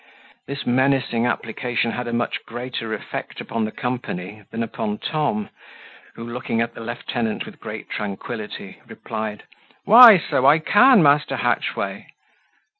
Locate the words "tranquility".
7.87-8.81